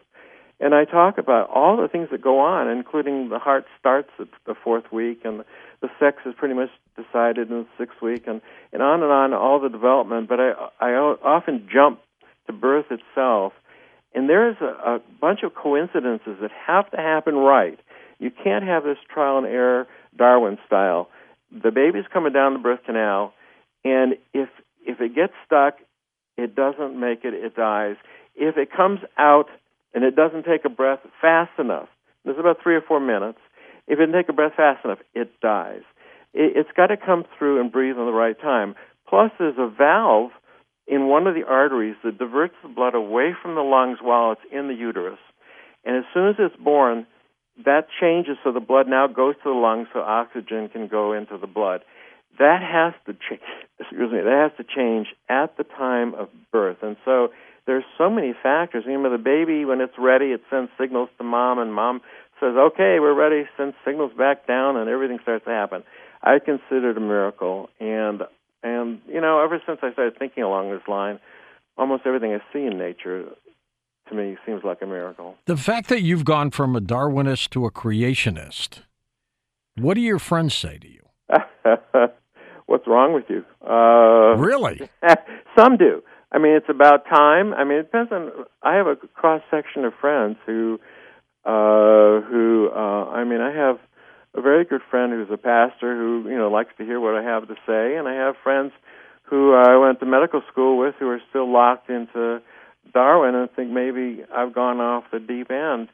and 0.62 0.75
I 0.75 0.86
talk 0.86 1.18
about 1.18 1.50
all 1.50 1.75
the 1.75 1.88
things 1.88 2.10
that 2.12 2.22
go 2.22 2.39
on, 2.39 2.70
including 2.70 3.30
the 3.30 3.39
heart 3.39 3.65
starts 3.80 4.12
at 4.20 4.27
the 4.46 4.53
fourth 4.53 4.91
week, 4.91 5.22
and 5.25 5.44
the 5.82 5.89
sex 6.00 6.18
is 6.24 6.36
pretty 6.38 6.53
much 6.53 6.70
decided 6.96 7.50
in 7.50 7.63
the 7.63 7.68
sixth 7.80 8.00
week, 8.01 8.27
and 8.27 8.41
and 8.72 8.84
on 8.84 9.01
and 9.01 9.12
on 9.12 9.34
all 9.34 9.60
the 9.60 9.70
development. 9.70 10.30
But 10.30 10.39
I 10.39 10.53
I 10.80 10.91
often 10.94 11.68
jump 11.74 12.01
to 12.46 12.53
birth 12.53 12.86
itself, 12.91 13.53
and 14.13 14.30
there's 14.30 14.58
a, 14.62 14.65
a 14.65 15.01
bunch 15.20 15.39
of 15.44 15.56
coincidences 15.56 16.38
that 16.41 16.51
have 16.68 16.91
to 16.91 16.98
happen 16.98 17.36
right. 17.36 17.80
You 18.20 18.30
can't 18.30 18.63
have 18.63 18.84
this 18.84 18.98
trial 19.12 19.39
and 19.39 19.48
error 19.48 19.88
Darwin 20.15 20.60
style. 20.68 21.10
The 21.51 21.72
baby's 21.72 22.05
coming 22.12 22.34
down 22.34 22.53
the 22.53 22.60
birth 22.60 22.79
canal, 22.86 23.34
and 23.84 24.13
if 24.34 24.50
if 24.86 25.00
it 25.00 25.15
gets 25.15 25.34
stuck, 25.46 25.75
it 26.38 26.55
doesn't 26.55 27.00
make 27.00 27.24
it, 27.24 27.34
it 27.34 27.55
dies. 27.55 27.96
If 28.36 28.58
it 28.58 28.70
comes 28.72 29.00
out 29.17 29.48
and 29.93 30.03
it 30.03 30.15
doesn't 30.15 30.43
take 30.46 30.65
a 30.65 30.70
breath 30.70 31.00
fast 31.22 31.51
enough, 31.60 31.89
there's 32.24 32.39
about 32.39 32.58
three 32.63 32.75
or 32.75 32.81
four 32.81 33.00
minutes. 33.00 33.39
If 33.88 34.00
it 34.00 34.05
doesn't 34.05 34.13
take 34.13 34.29
a 34.29 34.34
breath 34.34 34.53
fast 34.55 34.86
enough, 34.86 35.00
it 35.13 35.39
dies. 35.41 35.81
It, 36.34 36.53
it's 36.55 36.70
got 36.75 36.88
to 36.88 36.98
come 36.98 37.25
through 37.38 37.60
and 37.60 37.72
breathe 37.72 37.98
in 37.98 38.05
the 38.05 38.12
right 38.12 38.39
time. 38.39 38.75
Plus, 39.08 39.31
there's 39.38 39.58
a 39.58 39.67
valve 39.67 40.31
in 40.88 41.08
one 41.08 41.27
of 41.27 41.36
the 41.36 41.43
arteries 41.43 41.96
that 42.03 42.17
diverts 42.17 42.55
the 42.63 42.70
blood 42.70 42.96
away 42.96 43.36
from 43.41 43.55
the 43.55 43.62
lungs 43.62 44.00
while 44.01 44.31
it's 44.31 44.41
in 44.51 44.67
the 44.67 44.74
uterus. 44.74 45.20
And 45.84 45.98
as 45.98 46.03
soon 46.13 46.29
as 46.29 46.36
it's 46.39 46.55
born, 46.55 47.05
that 47.65 47.88
changes 48.00 48.38
so 48.44 48.51
the 48.51 48.60
blood 48.60 48.88
now 48.88 49.08
goes 49.08 49.36
to 49.44 49.50
the 49.50 49.60
lungs 49.60 49.88
so 49.94 50.00
oxygen 50.00 50.70
can 50.70 50.88
go 50.88 51.13
into 51.13 51.38
the 51.38 51.48
blood. 51.48 51.82
That 52.39 52.62
has 52.62 52.94
to 53.06 53.13
change. 53.13 53.41
Excuse 53.80 54.12
me. 54.12 54.20
That 54.20 54.50
has 54.50 54.65
to 54.65 54.75
change 54.75 55.08
at 55.30 55.58
the 55.58 55.63
time 55.63 56.13
of 56.13 56.30
birth, 56.51 56.77
and 56.82 56.96
so 57.03 57.30
there's 57.65 57.84
so 57.98 58.10
many 58.10 58.34
factors. 58.41 58.84
You 58.88 58.98
know, 58.98 59.12
the 59.12 59.18
baby 59.18 59.65
when 59.65 59.82
it's 59.82 59.98
ready, 59.98 60.27
it 60.27 60.41
sends 60.50 60.72
signals 60.80 61.10
to 61.18 61.24
mom, 61.24 61.60
and 61.60 61.74
mom 61.74 62.01
says, 62.39 62.56
"Okay, 62.56 63.00
we're 63.00 63.13
ready." 63.13 63.48
Sends 63.58 63.75
signals 63.86 64.13
back 64.13 64.48
down, 64.48 64.77
and 64.77 64.89
everything 64.89 65.20
starts 65.22 65.46
to 65.46 65.51
happen. 65.51 65.84
I 66.24 66.39
consider 66.39 66.91
it 66.91 66.98
a 66.98 67.01
miracle, 67.01 67.70
and 67.80 68.24
and 68.63 69.01
you 69.08 69.22
know, 69.22 69.44
ever 69.44 69.62
since 69.65 69.80
I 69.82 69.91
started 69.91 70.18
thinking 70.18 70.44
along 70.44 70.72
this 70.72 70.88
line, 70.88 71.20
almost 71.77 72.03
everything 72.06 72.34
I 72.34 72.39
see 72.53 72.65
in 72.65 72.77
nature 72.77 73.25
to 74.12 74.15
me 74.15 74.38
seems 74.46 74.63
like 74.63 74.82
a 74.82 74.86
miracle. 74.86 75.36
The 75.46 75.58
fact 75.58 75.89
that 75.89 76.01
you've 76.01 76.25
gone 76.25 76.51
from 76.51 76.75
a 76.75 76.82
Darwinist 76.82 77.50
to 77.51 77.65
a 77.65 77.72
creationist, 77.72 78.82
what 79.75 79.96
do 79.96 80.01
your 80.01 80.20
friends 80.20 80.53
say 80.53 80.77
to 80.77 80.88
you? 80.88 81.01
What's 82.68 82.88
wrong 82.88 83.13
with 83.13 83.25
you? 83.30 83.44
Uh, 83.65 84.38
really? 84.38 84.89
some 85.58 85.77
do. 85.77 86.03
I 86.32 86.38
mean, 86.38 86.53
it's 86.53 86.70
about 86.70 87.06
time. 87.06 87.53
I 87.53 87.63
mean, 87.63 87.80
it 87.80 87.84
depends 87.84 88.12
on. 88.12 88.32
I 88.63 88.75
have 88.75 88.88
a 88.88 88.96
cross 88.96 89.41
section 89.51 89.84
of 89.84 89.94
friends 90.00 90.38
who, 90.46 90.80
uh, 91.46 92.22
who. 92.22 92.70
Uh, 92.74 93.10
I 93.12 93.25
mean, 93.25 93.41
I 93.41 93.53
have 93.53 93.80
a 94.34 94.41
very 94.41 94.63
good 94.63 94.82
friend 94.89 95.12
who's 95.12 95.27
a 95.30 95.38
pastor 95.38 95.98
who 95.98 96.30
you 96.30 96.38
know 96.38 96.50
likes 96.50 96.72
to 96.77 96.86
hear 96.86 97.00
what 97.00 97.15
I 97.15 97.24
have 97.24 97.48
to 97.50 97.56
say, 97.68 97.98
and 97.98 98.08
I 98.08 98.13
have 98.13 98.36
friends 98.41 98.72
who 99.24 99.53
I 99.53 99.77
went 99.77 100.00
to 100.00 100.06
medical 100.06 100.41
school 100.51 100.77
with 100.77 100.96
who 101.00 101.10
are 101.10 101.22
still 101.30 101.51
locked 101.51 101.89
into 101.89 102.41
Darwin 102.93 103.35
and 103.35 103.50
think 103.51 103.71
maybe 103.71 104.23
I've 104.33 104.53
gone 104.53 104.79
off 104.79 105.05
the 105.11 105.19
deep 105.19 105.51
end. 105.51 105.89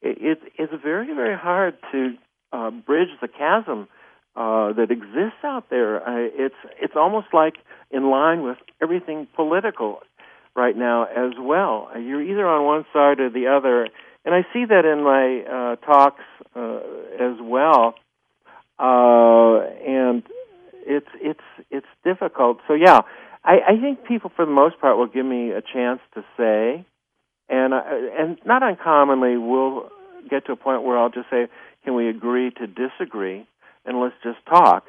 It, 0.00 0.38
it's 0.56 0.72
very 0.82 1.14
very 1.14 1.36
hard 1.36 1.76
to 1.92 2.14
uh, 2.52 2.70
bridge 2.70 3.08
the 3.20 3.28
chasm 3.28 3.88
uh, 4.36 4.72
that 4.74 4.90
exists 4.90 5.42
out 5.44 5.70
there. 5.70 5.96
Uh, 5.96 6.28
it's 6.32 6.54
it's 6.80 6.94
almost 6.96 7.28
like 7.32 7.54
in 7.90 8.10
line 8.10 8.42
with 8.42 8.58
everything 8.80 9.26
political 9.34 10.00
right 10.54 10.76
now 10.76 11.04
as 11.04 11.32
well. 11.38 11.88
You're 11.94 12.22
either 12.22 12.46
on 12.46 12.64
one 12.64 12.84
side 12.92 13.20
or 13.20 13.30
the 13.30 13.48
other, 13.48 13.88
and 14.24 14.34
I 14.34 14.42
see 14.52 14.64
that 14.64 14.84
in 14.84 15.02
my 15.02 15.42
uh, 15.42 15.76
talks 15.84 16.22
uh, 16.54 16.80
as 17.20 17.40
well. 17.40 17.94
Uh, 18.78 19.66
and 19.84 20.22
it's 20.86 21.08
it's 21.20 21.66
it's 21.70 21.86
difficult. 22.04 22.58
So 22.68 22.74
yeah, 22.74 23.00
I, 23.48 23.72
I 23.72 23.80
think 23.80 24.04
people 24.04 24.30
for 24.36 24.44
the 24.44 24.52
most 24.52 24.80
part 24.80 24.98
will 24.98 25.06
give 25.06 25.26
me 25.26 25.50
a 25.50 25.62
chance 25.62 26.00
to 26.14 26.24
say, 26.36 26.84
and 27.48 27.72
uh, 27.72 27.82
and 28.18 28.38
not 28.44 28.62
uncommonly 28.62 29.36
we'll 29.36 29.88
get 30.28 30.46
to 30.46 30.52
a 30.52 30.56
point 30.56 30.82
where 30.82 30.98
I'll 30.98 31.10
just 31.10 31.30
say, 31.30 31.48
can 31.84 31.94
we 31.94 32.08
agree 32.08 32.50
to 32.50 32.66
disagree, 32.66 33.46
and 33.86 34.00
let's 34.00 34.14
just 34.22 34.38
talk, 34.46 34.84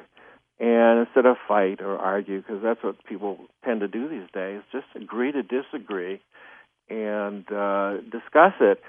and 0.58 1.06
instead 1.06 1.24
of 1.24 1.36
fight 1.48 1.80
or 1.80 1.96
argue, 1.96 2.42
because 2.42 2.62
that's 2.62 2.82
what 2.84 3.02
people 3.04 3.38
tend 3.64 3.80
to 3.80 3.88
do 3.88 4.08
these 4.08 4.28
days, 4.34 4.60
just 4.72 4.86
agree 4.94 5.32
to 5.32 5.42
disagree, 5.42 6.20
and 6.90 7.50
uh, 7.50 7.96
discuss 8.12 8.54
it 8.60 8.80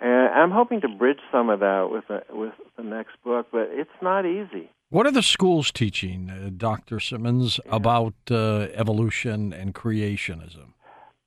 and 0.00 0.28
I'm 0.34 0.50
hoping 0.50 0.82
to 0.82 0.88
bridge 0.88 1.20
some 1.32 1.48
of 1.48 1.60
that 1.60 1.88
with 1.90 2.04
the, 2.08 2.22
with 2.30 2.52
the 2.76 2.82
next 2.82 3.12
book, 3.24 3.48
but 3.50 3.68
it's 3.70 3.90
not 4.02 4.26
easy. 4.26 4.70
What 4.88 5.04
are 5.06 5.12
the 5.12 5.22
schools 5.22 5.72
teaching, 5.72 6.30
uh, 6.30 6.50
Dr. 6.56 7.00
Simmons, 7.00 7.58
about 7.68 8.14
uh, 8.30 8.68
evolution 8.72 9.52
and 9.52 9.74
creationism? 9.74 10.74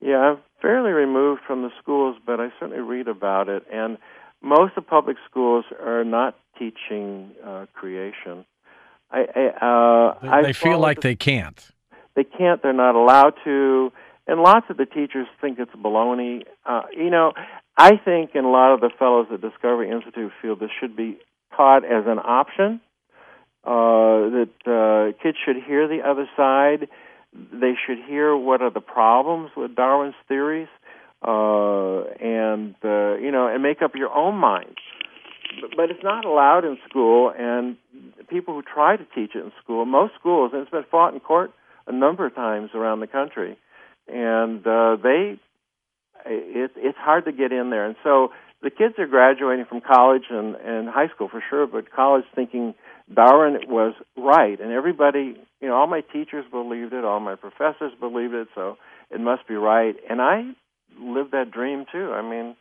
Yeah, 0.00 0.16
I'm 0.16 0.38
fairly 0.62 0.92
removed 0.92 1.42
from 1.46 1.60
the 1.60 1.70
schools, 1.78 2.16
but 2.24 2.40
I 2.40 2.48
certainly 2.58 2.80
read 2.80 3.06
about 3.06 3.50
it. 3.50 3.64
And 3.70 3.98
most 4.40 4.78
of 4.78 4.86
public 4.86 5.18
schools 5.28 5.66
are 5.78 6.04
not 6.04 6.38
teaching 6.58 7.32
uh, 7.46 7.66
creation. 7.74 8.46
I, 9.10 9.26
I, 9.36 10.14
uh, 10.22 10.40
they, 10.40 10.48
they 10.48 10.52
feel 10.54 10.78
like 10.78 11.02
the, 11.02 11.08
they 11.08 11.16
can't. 11.16 11.70
They 12.16 12.24
can't. 12.24 12.62
They're 12.62 12.72
not 12.72 12.94
allowed 12.94 13.34
to. 13.44 13.92
And 14.26 14.40
lots 14.40 14.66
of 14.70 14.78
the 14.78 14.86
teachers 14.86 15.26
think 15.38 15.58
it's 15.58 15.72
baloney. 15.72 16.44
Uh, 16.64 16.82
you 16.96 17.10
know, 17.10 17.32
I 17.76 17.96
think, 17.96 18.30
and 18.34 18.46
a 18.46 18.48
lot 18.48 18.72
of 18.72 18.80
the 18.80 18.90
fellows 18.98 19.26
at 19.30 19.42
Discovery 19.42 19.90
Institute 19.90 20.32
feel 20.40 20.56
this 20.56 20.70
should 20.80 20.96
be 20.96 21.18
taught 21.54 21.84
as 21.84 22.04
an 22.06 22.18
option. 22.18 22.80
Uh, 23.62 24.32
that 24.32 24.50
uh, 24.66 25.22
kids 25.22 25.36
should 25.44 25.56
hear 25.66 25.86
the 25.86 26.00
other 26.06 26.28
side. 26.36 26.88
They 27.32 27.74
should 27.86 27.98
hear 28.08 28.34
what 28.34 28.62
are 28.62 28.70
the 28.70 28.80
problems 28.80 29.50
with 29.56 29.76
Darwin's 29.76 30.14
theories, 30.28 30.68
uh, 31.22 32.04
and 32.20 32.74
uh, 32.82 33.16
you 33.16 33.30
know, 33.30 33.48
and 33.52 33.62
make 33.62 33.82
up 33.82 33.94
your 33.94 34.10
own 34.12 34.36
mind. 34.36 34.76
But, 35.76 35.90
it's 35.90 36.02
not 36.02 36.24
allowed 36.24 36.64
in 36.64 36.78
school, 36.88 37.32
and 37.36 37.76
people 38.28 38.54
who 38.54 38.62
try 38.62 38.96
to 38.96 39.04
teach 39.14 39.32
it 39.34 39.44
in 39.44 39.52
school, 39.62 39.84
most 39.84 40.14
schools, 40.18 40.52
and 40.54 40.62
it's 40.62 40.70
been 40.70 40.84
fought 40.90 41.12
in 41.12 41.20
court 41.20 41.52
a 41.86 41.92
number 41.92 42.24
of 42.24 42.34
times 42.34 42.70
around 42.74 43.00
the 43.00 43.08
country, 43.08 43.58
and 44.08 44.66
uh, 44.66 44.96
they 45.02 45.38
it, 46.24 46.72
it's 46.76 46.98
hard 46.98 47.24
to 47.26 47.32
get 47.32 47.52
in 47.52 47.70
there. 47.70 47.86
And 47.86 47.96
so 48.02 48.30
the 48.62 48.70
kids 48.70 48.94
are 48.98 49.06
graduating 49.06 49.66
from 49.66 49.80
college 49.80 50.24
and, 50.30 50.54
and 50.56 50.88
high 50.88 51.08
school 51.14 51.28
for 51.28 51.42
sure, 51.48 51.66
but 51.66 51.90
college 51.90 52.24
thinking 52.34 52.74
Darwin 53.12 53.58
was 53.68 53.94
right. 54.16 54.60
And 54.60 54.72
everybody, 54.72 55.36
you 55.60 55.68
know, 55.68 55.74
all 55.74 55.86
my 55.86 56.00
teachers 56.00 56.44
believed 56.50 56.92
it, 56.92 57.04
all 57.04 57.20
my 57.20 57.34
professors 57.34 57.92
believed 57.98 58.34
it, 58.34 58.48
so 58.54 58.76
it 59.10 59.20
must 59.20 59.46
be 59.48 59.54
right. 59.54 59.96
And 60.08 60.20
I 60.20 60.52
lived 60.98 61.32
that 61.32 61.50
dream 61.50 61.86
too. 61.90 62.12
I 62.12 62.22
mean, 62.22 62.56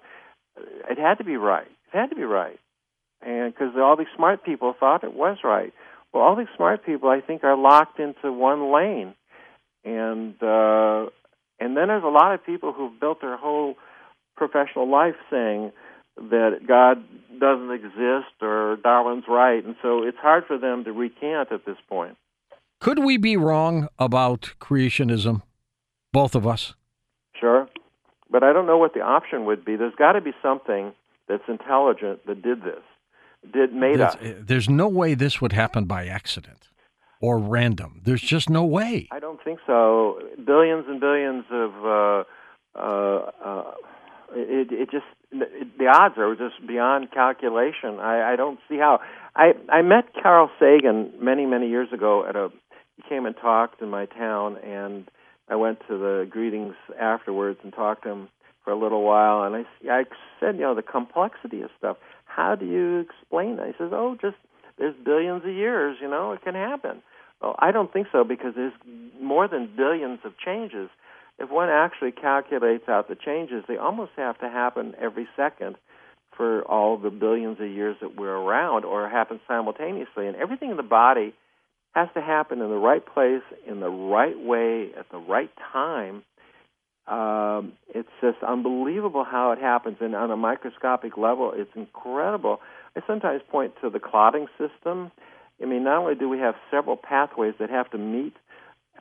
it 0.90 0.98
had 0.98 1.20
to 1.20 1.24
be 1.24 1.38
right. 1.38 1.68
It 1.94 1.98
had 1.98 2.10
to 2.10 2.16
be 2.16 2.24
right. 2.24 2.60
And 3.22 3.54
because 3.54 3.74
all 3.78 3.98
these 3.98 4.08
smart 4.16 4.44
people 4.44 4.74
thought 4.80 5.04
it 5.04 5.14
was 5.14 5.38
right. 5.44 5.74
Well, 6.14 6.24
all 6.24 6.36
these 6.36 6.48
smart 6.56 6.86
people, 6.86 7.10
I 7.10 7.22
think, 7.22 7.44
are 7.44 7.58
locked 7.58 8.00
into 8.00 8.32
one 8.32 8.74
lane. 8.74 9.14
And 9.84 10.36
uh, 10.42 11.10
and 11.60 11.76
then 11.76 11.88
there's 11.88 12.04
a 12.04 12.08
lot 12.08 12.34
of 12.34 12.46
people 12.46 12.74
who've 12.74 13.00
built 13.00 13.22
their 13.22 13.38
whole 13.38 13.76
professional 14.36 14.90
life 14.90 15.16
saying 15.30 15.72
that 16.30 16.68
God 16.68 17.04
doesn't 17.40 17.72
exist 17.72 18.42
or 18.42 18.78
Darwin's 18.84 19.24
right, 19.28 19.64
and 19.64 19.76
so 19.82 20.04
it's 20.04 20.18
hard 20.18 20.46
for 20.46 20.58
them 20.58 20.84
to 20.84 20.92
recant 20.92 21.52
at 21.52 21.66
this 21.66 21.78
point. 21.88 22.18
Could 22.82 23.00
we 23.00 23.18
be 23.18 23.38
wrong 23.38 23.88
about 23.98 24.54
creationism, 24.60 25.42
both 26.14 26.36
of 26.36 26.46
us? 26.46 26.74
Sure, 27.40 27.68
but 28.30 28.44
I 28.44 28.54
don't 28.54 28.68
know 28.68 28.78
what 28.78 28.94
the 28.94 29.02
option 29.02 29.46
would 29.46 29.64
be. 29.64 29.76
There's 29.76 29.96
got 29.96 30.14
to 30.14 30.22
be 30.22 30.32
something 30.42 30.94
that's 31.28 31.44
intelligent 31.48 32.26
that 32.26 32.42
did 32.42 32.64
this, 32.64 32.84
did 33.54 33.74
made 33.74 34.00
there's, 34.00 34.16
us. 34.16 34.36
There's 34.42 34.70
no 34.70 34.88
way 34.88 35.14
this 35.14 35.40
would 35.42 35.54
happen 35.54 35.86
by 35.86 36.08
accident 36.08 36.70
or 37.22 37.38
random. 37.38 38.02
There's 38.04 38.22
just 38.22 38.50
no 38.50 38.64
way. 38.66 39.08
I 39.12 39.20
don't 39.20 39.44
think 39.44 39.60
so. 39.68 40.20
Billions 40.46 40.86
and 40.88 41.00
billions 41.00 41.46
of 41.52 41.86
uh, 41.86 42.24
uh, 42.76 43.32
uh, 43.44 43.72
it, 44.34 44.72
it 44.72 44.92
just 44.92 45.06
the 45.32 45.88
odds 45.88 46.16
are 46.18 46.36
just 46.36 46.66
beyond 46.68 47.12
calculation. 47.12 48.00
I, 48.00 48.34
I 48.34 48.36
don't 48.36 48.60
see 48.68 48.78
how. 48.78 49.00
I 49.36 49.54
I 49.70 49.82
met 49.82 50.06
Carl 50.22 50.50
Sagan 50.60 51.14
many 51.22 51.46
many 51.46 51.70
years 51.70 51.90
ago 51.94 52.26
at 52.28 52.36
a. 52.36 52.50
He 52.98 53.04
came 53.08 53.26
and 53.26 53.36
talked 53.36 53.82
in 53.82 53.90
my 53.90 54.06
town, 54.08 54.58
and 54.58 55.10
I 55.48 55.56
went 55.56 55.80
to 55.88 55.98
the 55.98 56.28
greetings 56.30 56.76
afterwards 57.00 57.60
and 57.64 57.74
talked 57.74 58.04
to 58.04 58.10
him 58.10 58.30
for 58.64 58.72
a 58.72 58.80
little 58.80 59.04
while. 59.04 59.44
And 59.44 59.56
I 59.56 59.66
I 59.90 60.04
said, 60.40 60.56
you 60.56 60.62
know, 60.62 60.76
the 60.76 60.82
complexity 60.82 61.62
of 61.62 61.70
stuff. 61.78 61.98
How 62.26 62.56
do 62.56 62.66
you 62.66 63.00
explain 63.00 63.58
that? 63.58 63.68
He 63.68 63.74
says, 63.78 63.92
oh, 63.94 64.18
just 64.20 64.38
there's 64.78 64.96
billions 65.04 65.44
of 65.44 65.52
years. 65.52 65.98
You 66.02 66.10
know, 66.10 66.32
it 66.32 66.42
can 66.44 66.56
happen. 66.56 67.02
Well, 67.42 67.56
I 67.60 67.72
don't 67.72 67.92
think 67.92 68.08
so 68.12 68.24
because 68.24 68.54
there's 68.56 68.74
more 69.22 69.48
than 69.48 69.70
billions 69.76 70.20
of 70.26 70.34
changes. 70.38 70.90
If 71.40 71.50
one 71.50 71.70
actually 71.70 72.12
calculates 72.12 72.90
out 72.90 73.08
the 73.08 73.16
changes, 73.16 73.64
they 73.68 73.78
almost 73.78 74.12
have 74.18 74.38
to 74.40 74.50
happen 74.50 74.94
every 75.00 75.28
second 75.38 75.78
for 76.36 76.64
all 76.64 76.98
the 76.98 77.10
billions 77.10 77.60
of 77.60 77.68
years 77.68 77.96
that 78.02 78.16
we're 78.16 78.36
around 78.36 78.86
or 78.86 79.10
happen 79.10 79.40
simultaneously. 79.48 80.28
And 80.28 80.36
everything 80.36 80.72
in 80.72 80.78
the 80.78 80.84
body 80.84 81.34
has 81.94 82.10
to 82.14 82.22
happen 82.22 82.62
in 82.62 82.70
the 82.70 82.78
right 82.78 83.06
place, 83.06 83.42
in 83.68 83.80
the 83.80 83.90
right 83.90 84.38
way, 84.38 84.90
at 84.98 85.10
the 85.12 85.18
right 85.18 85.50
time. 85.72 86.24
Um, 87.08 87.74
it's 87.96 88.10
just 88.22 88.38
unbelievable 88.48 89.24
how 89.24 89.52
it 89.52 89.60
happens, 89.60 89.98
and 90.00 90.14
on 90.16 90.30
a 90.30 90.38
microscopic 90.38 91.18
level, 91.18 91.52
it's 91.56 91.72
incredible. 91.76 92.60
I 92.96 93.02
sometimes 93.08 93.42
point 93.50 93.74
to 93.82 93.90
the 93.90 94.00
clotting 94.00 94.46
system. 94.60 95.12
I 95.62 95.66
mean, 95.66 95.84
not 95.84 95.98
only 95.98 96.16
do 96.16 96.30
we 96.30 96.38
have 96.38 96.54
several 96.70 96.98
pathways 96.98 97.56
that 97.60 97.72
have 97.72 97.90
to 97.92 97.98
meet, 97.98 98.36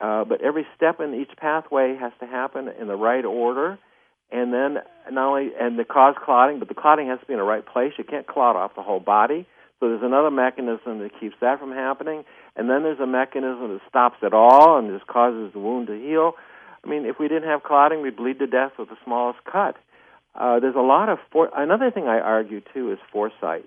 uh, 0.01 0.23
but 0.25 0.41
every 0.41 0.65
step 0.75 0.99
in 0.99 1.13
each 1.13 1.35
pathway 1.37 1.95
has 1.99 2.11
to 2.19 2.25
happen 2.25 2.69
in 2.79 2.87
the 2.87 2.95
right 2.95 3.25
order, 3.25 3.77
and 4.31 4.53
then 4.53 4.77
not 5.11 5.29
only 5.29 5.51
and 5.59 5.77
the 5.77 5.83
cause 5.83 6.15
clotting, 6.23 6.59
but 6.59 6.67
the 6.67 6.75
clotting 6.75 7.07
has 7.07 7.19
to 7.19 7.25
be 7.25 7.33
in 7.33 7.39
the 7.39 7.45
right 7.45 7.65
place. 7.65 7.93
You 7.97 8.03
can't 8.03 8.27
clot 8.27 8.55
off 8.55 8.75
the 8.75 8.83
whole 8.83 8.99
body. 8.99 9.47
So 9.79 9.87
there's 9.87 10.03
another 10.03 10.29
mechanism 10.29 10.99
that 10.99 11.11
keeps 11.19 11.35
that 11.39 11.59
from 11.59 11.71
happening, 11.71 12.25
and 12.55 12.69
then 12.69 12.83
there's 12.83 12.99
a 12.99 13.07
mechanism 13.07 13.73
that 13.73 13.81
stops 13.87 14.17
it 14.21 14.33
all 14.33 14.77
and 14.77 14.89
just 14.91 15.07
causes 15.07 15.53
the 15.53 15.59
wound 15.59 15.87
to 15.87 15.93
heal. 15.93 16.33
I 16.83 16.89
mean, 16.89 17.05
if 17.05 17.17
we 17.17 17.27
didn't 17.29 17.47
have 17.47 17.63
clotting, 17.63 18.01
we'd 18.01 18.17
bleed 18.17 18.39
to 18.39 18.47
death 18.47 18.73
with 18.77 18.89
the 18.89 18.97
smallest 19.05 19.39
cut. 19.49 19.75
Uh, 20.35 20.59
there's 20.59 20.75
a 20.75 20.81
lot 20.81 21.09
of 21.09 21.17
for- 21.31 21.51
another 21.55 21.91
thing 21.91 22.07
I 22.07 22.19
argue 22.19 22.61
too 22.73 22.91
is 22.91 22.99
foresight. 23.11 23.65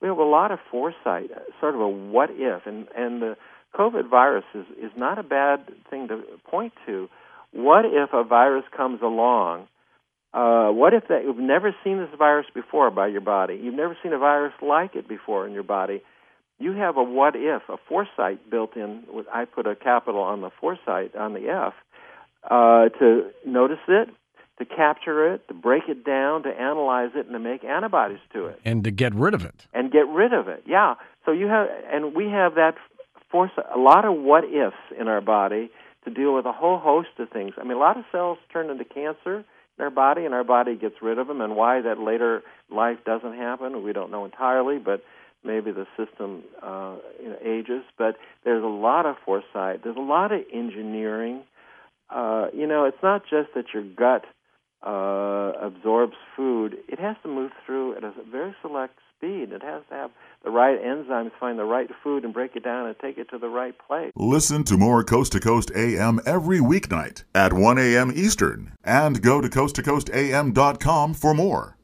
We 0.00 0.08
have 0.08 0.18
a 0.18 0.24
lot 0.24 0.50
of 0.50 0.58
foresight, 0.70 1.30
sort 1.60 1.74
of 1.74 1.80
a 1.80 1.88
what 1.88 2.30
if, 2.32 2.66
and 2.66 2.86
and 2.96 3.22
the 3.22 3.36
COVID 3.74 4.08
virus 4.08 4.44
is 4.54 4.66
is 4.78 4.92
not 4.96 5.18
a 5.18 5.22
bad 5.22 5.66
thing 5.90 6.08
to 6.08 6.22
point 6.50 6.72
to. 6.86 7.08
What 7.52 7.84
if 7.84 8.12
a 8.12 8.24
virus 8.24 8.64
comes 8.76 9.00
along 9.02 9.68
uh, 10.34 10.68
what 10.70 10.92
if 10.92 11.06
that 11.08 11.22
you've 11.22 11.38
never 11.38 11.74
seen 11.84 11.98
this 11.98 12.08
virus 12.18 12.46
before 12.52 12.90
by 12.90 13.06
your 13.06 13.20
body? 13.20 13.58
You've 13.62 13.74
never 13.74 13.96
seen 14.02 14.12
a 14.12 14.18
virus 14.18 14.52
like 14.60 14.96
it 14.96 15.08
before 15.08 15.46
in 15.46 15.52
your 15.52 15.62
body. 15.62 16.02
You 16.58 16.72
have 16.72 16.96
a 16.96 17.02
what 17.04 17.36
if, 17.36 17.62
a 17.68 17.76
foresight 17.88 18.50
built 18.50 18.76
in. 18.76 19.04
With, 19.08 19.26
I 19.32 19.44
put 19.44 19.68
a 19.68 19.76
capital 19.76 20.20
on 20.20 20.40
the 20.40 20.50
foresight 20.60 21.14
on 21.14 21.34
the 21.34 21.48
F 21.48 21.74
uh, 22.50 22.88
to 22.98 23.30
notice 23.46 23.78
it, 23.86 24.08
to 24.58 24.64
capture 24.64 25.34
it, 25.34 25.46
to 25.46 25.54
break 25.54 25.84
it 25.88 26.04
down, 26.04 26.42
to 26.44 26.48
analyze 26.48 27.10
it, 27.14 27.26
and 27.26 27.32
to 27.34 27.38
make 27.38 27.62
antibodies 27.62 28.18
to 28.32 28.46
it, 28.46 28.60
and 28.64 28.82
to 28.82 28.90
get 28.90 29.14
rid 29.14 29.34
of 29.34 29.44
it, 29.44 29.66
and 29.72 29.92
get 29.92 30.08
rid 30.08 30.32
of 30.32 30.48
it. 30.48 30.64
Yeah. 30.66 30.94
So 31.26 31.30
you 31.30 31.46
have, 31.46 31.68
and 31.92 32.12
we 32.12 32.28
have 32.30 32.56
that 32.56 32.74
foresight, 33.30 33.66
a 33.74 33.78
lot 33.78 34.04
of 34.04 34.16
what 34.16 34.44
ifs 34.44 34.76
in 34.98 35.08
our 35.08 35.20
body 35.20 35.70
to 36.04 36.10
deal 36.10 36.34
with 36.34 36.46
a 36.46 36.52
whole 36.52 36.78
host 36.78 37.08
of 37.18 37.30
things. 37.30 37.54
I 37.58 37.62
mean, 37.62 37.76
a 37.76 37.80
lot 37.80 37.96
of 37.96 38.04
cells 38.12 38.38
turn 38.52 38.70
into 38.70 38.84
cancer 38.84 39.44
in 39.78 39.84
our 39.84 39.90
body, 39.90 40.24
and 40.24 40.34
our 40.34 40.44
body 40.44 40.76
gets 40.76 40.96
rid 41.02 41.18
of 41.18 41.26
them. 41.26 41.40
And 41.40 41.56
why 41.56 41.80
that 41.80 41.98
later 41.98 42.42
life 42.70 42.98
doesn't 43.04 43.34
happen, 43.34 43.82
we 43.82 43.92
don't 43.92 44.10
know 44.10 44.24
entirely, 44.24 44.78
but 44.78 45.02
maybe 45.42 45.72
the 45.72 45.86
system 45.96 46.42
uh, 46.62 46.96
you 47.22 47.28
know, 47.30 47.36
ages. 47.44 47.82
But 47.98 48.16
there's 48.44 48.62
a 48.62 48.68
lot 48.68 49.06
of 49.06 49.16
foresight. 49.24 49.82
There's 49.82 49.96
a 49.96 50.00
lot 50.00 50.32
of 50.32 50.42
engineering. 50.52 51.42
Uh, 52.10 52.46
you 52.52 52.66
know, 52.66 52.84
it's 52.84 53.02
not 53.02 53.22
just 53.22 53.54
that 53.54 53.66
your 53.72 53.82
gut 53.82 54.24
uh, 54.86 55.52
absorbs 55.60 56.16
food; 56.36 56.76
it 56.88 57.00
has 57.00 57.16
to 57.22 57.28
move 57.28 57.50
through 57.64 57.96
at 57.96 58.04
a 58.04 58.12
very 58.30 58.54
select 58.62 58.98
speed. 59.24 59.52
It 59.52 59.62
has 59.62 59.82
to 59.88 59.94
have 59.94 60.10
the 60.42 60.50
right 60.50 60.80
enzymes 60.80 61.32
find 61.40 61.58
the 61.58 61.64
right 61.64 61.88
food 62.02 62.24
and 62.24 62.34
break 62.34 62.56
it 62.56 62.64
down 62.64 62.86
and 62.86 62.98
take 62.98 63.18
it 63.18 63.30
to 63.30 63.38
the 63.38 63.48
right 63.48 63.74
place. 63.86 64.12
Listen 64.14 64.64
to 64.64 64.76
more 64.76 65.02
Coast 65.02 65.32
to 65.32 65.40
Coast 65.40 65.70
AM 65.74 66.20
every 66.26 66.58
weeknight 66.58 67.24
at 67.34 67.52
1 67.52 67.78
a.m. 67.78 68.12
Eastern 68.14 68.72
and 68.84 69.22
go 69.22 69.40
to 69.40 69.48
coasttocoastam.com 69.48 71.14
for 71.14 71.34
more. 71.34 71.76